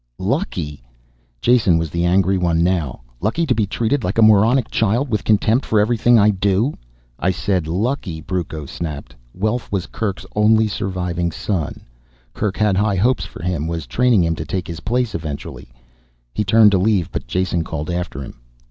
[0.17, 0.81] "Lucky!"
[1.41, 3.01] Jason was the angry one now.
[3.19, 6.73] "Lucky to be treated like a moronic child, with contempt for everything I do"
[7.19, 9.15] "I said lucky," Brucco snapped.
[9.31, 11.81] "Welf was Kerk's only surviving son.
[12.33, 15.71] Kerk had high hopes for him, was training him to take his place eventually."
[16.33, 18.39] He turned to leave but Jason called after him.